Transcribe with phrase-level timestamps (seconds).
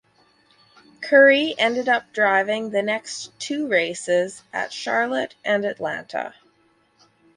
[1.01, 6.33] Currey ended up driving the next two races at Charlotte and Atlanta.